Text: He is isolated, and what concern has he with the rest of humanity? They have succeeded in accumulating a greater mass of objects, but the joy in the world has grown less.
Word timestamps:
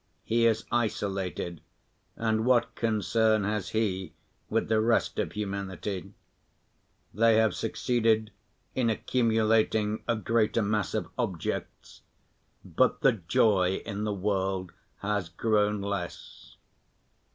He 0.23 0.47
is 0.47 0.65
isolated, 0.71 1.61
and 2.15 2.43
what 2.43 2.73
concern 2.73 3.43
has 3.43 3.69
he 3.69 4.13
with 4.49 4.67
the 4.67 4.81
rest 4.81 5.19
of 5.19 5.33
humanity? 5.33 6.11
They 7.13 7.35
have 7.35 7.53
succeeded 7.53 8.31
in 8.73 8.89
accumulating 8.89 10.01
a 10.07 10.15
greater 10.15 10.63
mass 10.63 10.95
of 10.95 11.07
objects, 11.19 12.01
but 12.65 13.01
the 13.01 13.11
joy 13.13 13.83
in 13.85 14.03
the 14.03 14.11
world 14.11 14.71
has 15.03 15.29
grown 15.29 15.81
less. 15.81 16.57